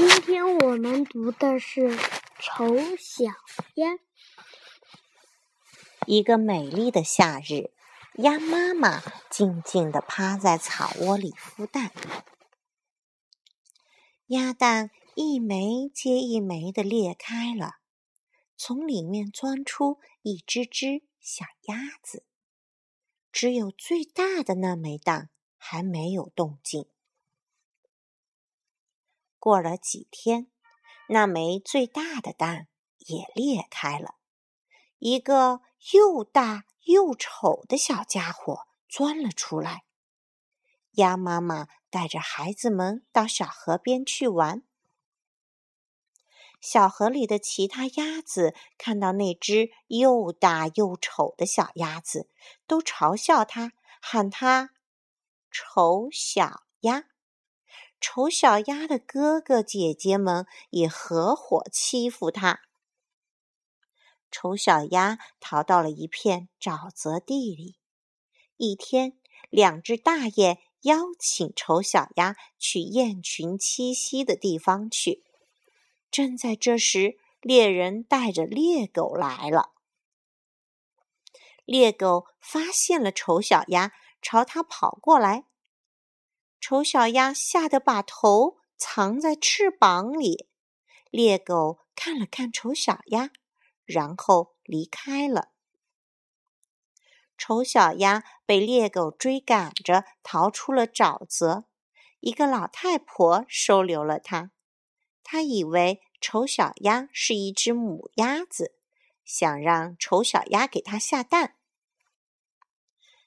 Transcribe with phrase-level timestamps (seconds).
[0.00, 1.90] 今天我们读的是
[2.38, 3.26] 《丑小
[3.74, 3.92] 鸭》。
[6.06, 7.70] 一个美丽的夏日，
[8.14, 11.92] 鸭妈妈静静地趴在草窝里孵蛋，
[14.28, 17.72] 鸭蛋一枚接一枚地裂开了，
[18.56, 22.24] 从里面钻出一只只小鸭子。
[23.30, 25.28] 只有最大的那枚蛋
[25.58, 26.86] 还没有动静。
[29.40, 30.46] 过了几天，
[31.08, 32.68] 那枚最大的蛋
[32.98, 34.16] 也裂开了，
[34.98, 39.84] 一个又大又丑的小家伙钻了出来。
[40.92, 44.62] 鸭妈妈带着孩子们到小河边去玩。
[46.60, 52.28] 小河里的其他鸭子看到那只又大又丑的小鸭子，
[52.66, 54.74] 都嘲笑它，喊它
[55.50, 57.06] “丑小鸭”。
[58.00, 62.62] 丑小鸭的哥哥姐姐们也合伙欺负它。
[64.30, 67.76] 丑小鸭逃到了一片沼泽地里。
[68.56, 69.18] 一天，
[69.50, 75.24] 两只大雁邀请丑小鸭去雁群栖息的地方去。
[76.10, 79.72] 正在这时，猎人带着猎狗来了。
[81.64, 85.44] 猎狗发现了丑小鸭，朝它跑过来。
[86.70, 90.46] 丑小鸭吓得把头藏在翅膀里，
[91.10, 93.30] 猎狗看了看丑小鸭，
[93.84, 95.48] 然后离开了。
[97.36, 101.64] 丑小鸭被猎狗追赶着逃出了沼泽，
[102.20, 104.52] 一个老太婆收留了它。
[105.24, 108.76] 她以为丑小鸭是一只母鸭子，
[109.24, 111.56] 想让丑小鸭给它下蛋。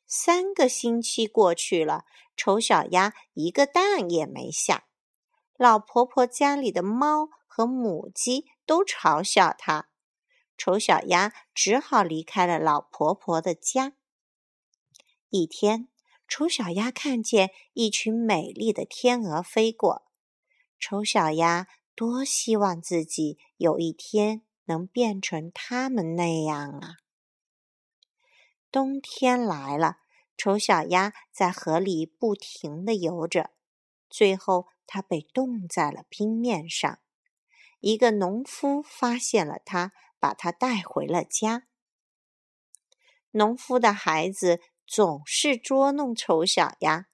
[0.06, 4.86] 三个星期过去了，丑小鸭一个蛋也没下。
[5.58, 9.90] 老婆婆家里的猫和母鸡都嘲笑它，
[10.58, 13.94] 丑小鸭只好离开了老婆婆的家。
[15.30, 15.88] 一天，
[16.28, 20.06] 丑小鸭看见一群美丽的天鹅飞过，
[20.80, 27.03] 丑小鸭多希望自己有一天能变成它们那样啊！
[28.74, 30.00] 冬天来了。
[30.36, 33.52] 丑小鸭在河里不停地游着，
[34.10, 36.98] 最后它被冻在了冰面上。
[37.82, 41.66] 一个农夫发现了它，把它带回了家。
[43.30, 47.06] 农夫的孩子总是捉弄丑小鸭，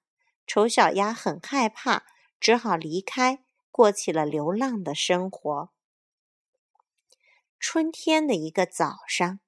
[0.46, 2.06] 丑小鸭很害怕，
[2.40, 5.70] 只好离开，过起了流浪的生活。
[7.58, 9.40] 春天的一个早上。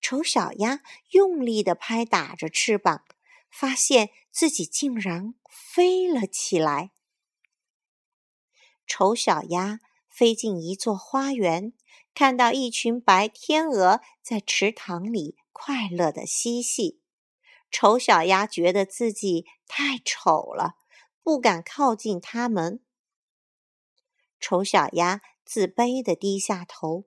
[0.00, 3.04] 丑小鸭用力地拍打着翅膀，
[3.50, 6.90] 发现自己竟然飞了起来。
[8.86, 11.72] 丑小鸭飞进一座花园，
[12.14, 17.00] 看到一群白天鹅在池塘里快乐地嬉戏。
[17.70, 20.74] 丑小鸭觉得自己太丑了，
[21.22, 22.84] 不敢靠近它们。
[24.38, 27.04] 丑小鸭自卑地低下头。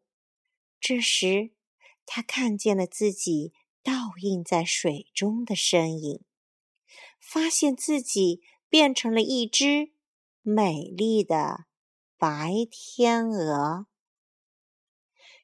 [0.79, 1.51] 这时，
[2.05, 6.21] 他看见了自己倒映在水中的身影，
[7.19, 9.91] 发现自己变成了一只
[10.41, 11.65] 美丽的
[12.17, 13.87] 白天鹅。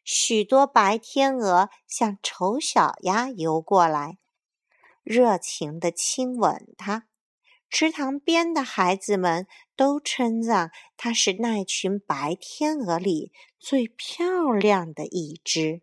[0.03, 4.17] 许多白天鹅向丑小鸭游过来，
[5.03, 7.07] 热情地亲吻它。
[7.69, 15.81] 池塘边的孩子们都称赞它是那群白天鹅里最漂亮的一只。